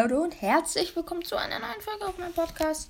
[0.00, 2.88] Hallo und herzlich willkommen zu einer neuen Folge auf meinem Podcast.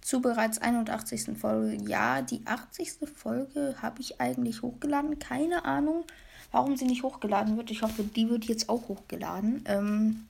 [0.00, 1.38] Zu bereits 81.
[1.38, 1.76] Folge.
[1.88, 2.94] Ja, die 80.
[3.14, 5.20] Folge habe ich eigentlich hochgeladen.
[5.20, 6.04] Keine Ahnung,
[6.50, 7.70] warum sie nicht hochgeladen wird.
[7.70, 9.62] Ich hoffe, die wird jetzt auch hochgeladen.
[9.66, 10.26] Ähm,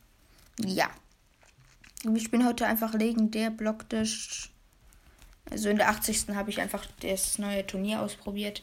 [0.62, 0.90] ja.
[2.14, 4.50] Ich bin heute einfach legendär Blocktisch.
[5.50, 6.28] Also in der 80.
[6.34, 8.62] habe ich einfach das neue Turnier ausprobiert.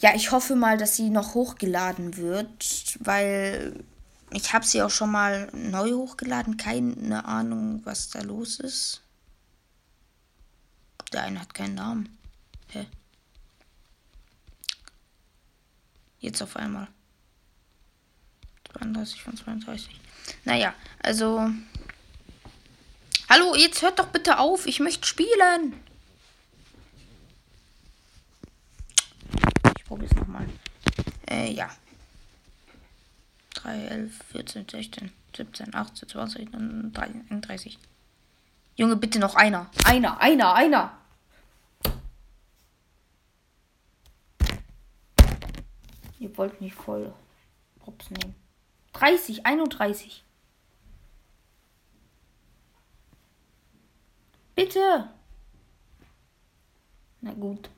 [0.00, 3.72] Ja, ich hoffe mal, dass sie noch hochgeladen wird, weil
[4.30, 6.56] ich habe sie auch schon mal neu hochgeladen.
[6.56, 9.02] Keine Ahnung, was da los ist.
[11.12, 12.18] Der eine hat keinen Namen.
[12.68, 12.86] Hä?
[16.18, 16.88] Jetzt auf einmal.
[18.72, 20.00] 32 von 32.
[20.44, 21.48] Naja, also.
[23.28, 24.66] Hallo, jetzt hört doch bitte auf.
[24.66, 25.80] Ich möchte spielen.
[29.78, 30.48] Ich probiere es nochmal.
[31.28, 31.70] Äh, ja.
[33.66, 37.78] 3, 11, 14, 16, 17, 18, 20, 31.
[38.76, 39.68] Junge, bitte noch einer.
[39.84, 40.96] Einer, einer, einer.
[46.20, 47.12] Ihr wollt mich voll
[47.80, 48.36] Props nehmen.
[48.92, 50.24] 30, 31.
[54.54, 55.10] Bitte.
[57.20, 57.68] Na gut.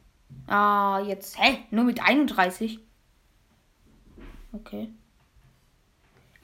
[0.46, 1.38] Ah, jetzt.
[1.38, 1.64] Hä?
[1.70, 2.78] Nur mit 31?
[4.52, 4.92] Okay.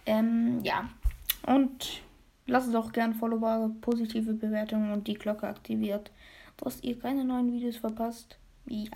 [0.06, 0.88] Ähm, ja.
[1.46, 2.02] Und
[2.46, 6.10] lasst auch gern Follower, positive Bewertungen und die Glocke aktiviert,
[6.56, 8.36] dass ihr keine neuen Videos verpasst.
[8.66, 8.90] Ja.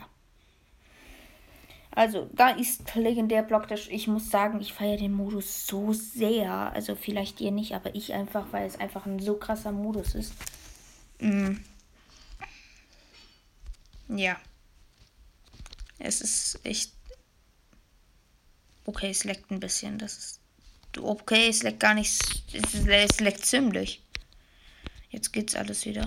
[1.91, 3.89] Also, da ist legendär Blockdash.
[3.91, 6.53] Ich muss sagen, ich feiere den Modus so sehr.
[6.73, 10.33] Also, vielleicht ihr nicht, aber ich einfach, weil es einfach ein so krasser Modus ist.
[11.19, 11.56] Mm.
[14.09, 14.36] Ja.
[15.98, 16.92] Es ist echt.
[18.84, 19.98] Okay, es leckt ein bisschen.
[19.98, 20.41] Das ist
[20.97, 22.42] Okay, es leckt gar nicht.
[22.52, 24.02] Es leckt ziemlich.
[25.11, 26.07] Jetzt geht's alles wieder.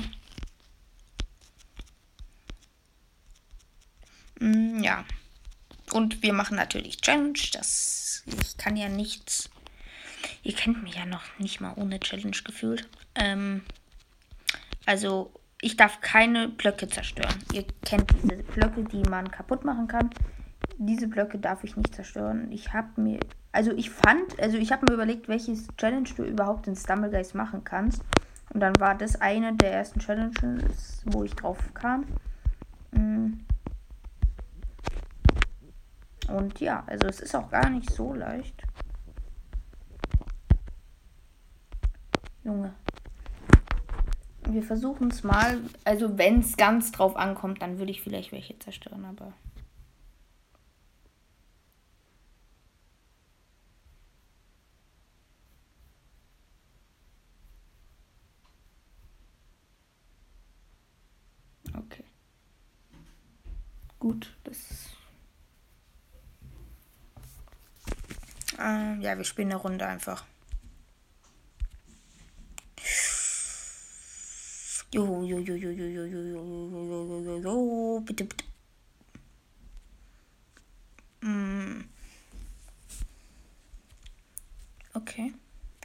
[4.39, 5.05] Mm, ja.
[5.91, 7.39] Und wir machen natürlich Challenge.
[7.53, 8.23] Das.
[8.25, 9.49] Ich kann ja nichts.
[10.43, 12.87] Ihr kennt mich ja noch nicht mal ohne Challenge gefühlt.
[13.15, 13.63] Ähm,
[14.85, 17.43] also, ich darf keine Blöcke zerstören.
[17.53, 20.09] Ihr kennt diese Blöcke, die man kaputt machen kann.
[20.77, 22.51] Diese Blöcke darf ich nicht zerstören.
[22.51, 23.19] Ich habe mir
[23.51, 27.63] also ich fand, also ich habe mir überlegt, welches Challenge du überhaupt in Stumblegeist machen
[27.63, 28.03] kannst.
[28.53, 32.05] Und dann war das eine der ersten Challenges, wo ich drauf kam.
[32.91, 33.39] Mm.
[36.29, 38.63] Und ja, also es ist auch gar nicht so leicht.
[42.43, 42.73] Junge.
[44.47, 45.59] Wir versuchen es mal.
[45.85, 49.33] Also wenn es ganz drauf ankommt, dann würde ich vielleicht welche zerstören, aber.
[64.01, 64.35] Gut.
[64.43, 64.57] Das
[68.59, 70.25] äh, ja, wir spielen eine Runde einfach.
[74.93, 78.43] Jo, jo, jo, jo, jo, jo, jo, jo, jo, jo, jo, bitte, bitte.
[81.21, 81.85] Mm.
[84.93, 85.33] Okay.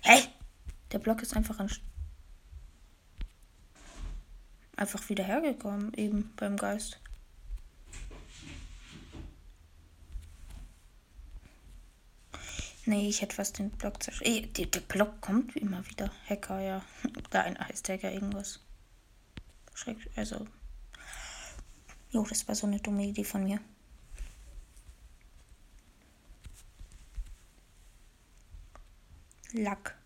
[0.03, 0.25] Hey!
[0.91, 1.71] Der Block ist einfach ein
[4.77, 7.01] einfach wieder hergekommen, eben beim Geist.
[12.89, 14.57] Nee, ich hätte fast den Block zerstört.
[14.57, 16.11] Der, der Block kommt immer wieder.
[16.29, 16.85] Hacker, ja.
[17.31, 18.61] Da ein heißt Hacker irgendwas.
[19.75, 20.47] Schreck, also.
[22.11, 23.61] Jo, das war so eine dumme Idee von mir.
[29.53, 29.97] Lack.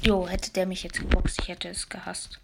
[0.00, 2.40] Jo, hätte der mich jetzt geboxt, ich hätte es gehasst.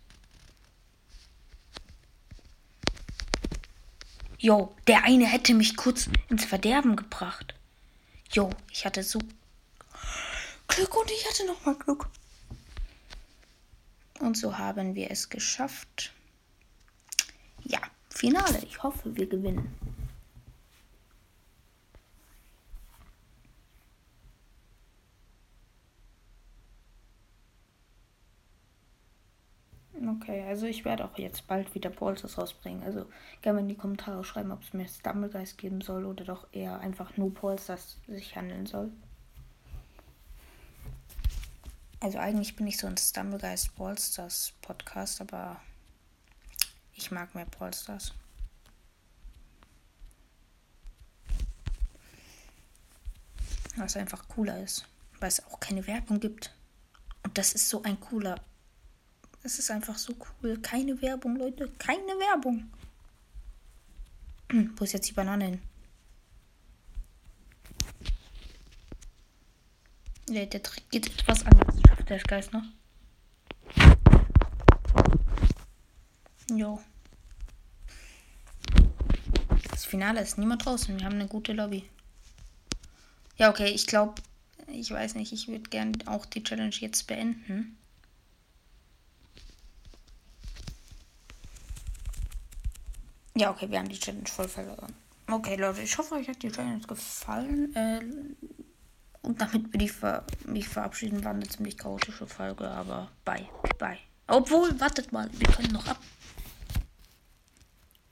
[4.46, 7.52] Jo, der eine hätte mich kurz ins Verderben gebracht.
[8.30, 9.18] Jo, ich hatte so
[10.68, 12.08] Glück und ich hatte nochmal Glück.
[14.20, 16.12] Und so haben wir es geschafft.
[17.64, 18.60] Ja, Finale.
[18.62, 19.74] Ich hoffe, wir gewinnen.
[30.20, 32.82] Okay, also ich werde auch jetzt bald wieder Polsters rausbringen.
[32.82, 33.04] Also
[33.42, 37.18] gerne in die Kommentare schreiben, ob es mir Stumblegeist geben soll oder doch eher einfach
[37.18, 38.90] nur Polsters sich handeln soll.
[42.00, 45.60] Also eigentlich bin ich so ein Stumblegeist Polsters Podcast, aber
[46.94, 48.14] ich mag mehr Polsters.
[53.76, 54.86] Was einfach cooler ist.
[55.20, 56.56] Weil es auch keine Werbung gibt.
[57.24, 58.40] Und das ist so ein cooler.
[59.46, 60.12] Es ist einfach so
[60.42, 60.58] cool.
[60.60, 61.70] Keine Werbung, Leute.
[61.78, 62.68] Keine Werbung.
[64.50, 65.60] Wo ist jetzt die Banane hin?
[70.28, 71.76] Ja, der Trick geht etwas anders.
[71.86, 72.64] Schafft der Geist noch?
[76.50, 76.80] Jo.
[79.70, 80.98] Das Finale ist niemand draußen.
[80.98, 81.88] Wir haben eine gute Lobby.
[83.36, 84.20] Ja, okay, ich glaube,
[84.66, 87.78] ich weiß nicht, ich würde gerne auch die Challenge jetzt beenden.
[93.36, 94.94] Ja, okay, wir haben die Challenge voll verloren.
[95.30, 97.74] Okay, Leute, ich hoffe, euch hat die Challenge gefallen.
[97.76, 98.00] Äh,
[99.20, 101.22] und damit würde ich ver mich verabschieden.
[101.22, 103.46] War eine ziemlich chaotische Folge, aber bye,
[103.78, 103.98] bye.
[104.26, 106.00] Obwohl, wartet mal, wir können noch ab.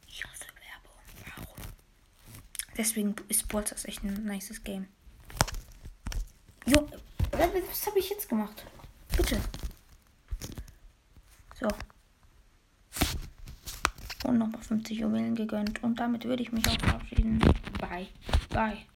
[0.07, 0.99] Ich hasse Werbung.
[1.37, 1.57] Warum?
[2.77, 4.89] Deswegen ist Bolzers echt ein nices Game.
[6.67, 6.87] Jo,
[7.33, 8.63] was habe ich jetzt gemacht?
[9.17, 9.41] Bitte.
[11.59, 11.69] So.
[14.25, 15.83] Und nochmal 50 Juwelen gegönnt.
[15.83, 17.39] Und damit würde ich mich auch verabschieden.
[17.79, 18.09] Bye.
[18.51, 18.79] Bye.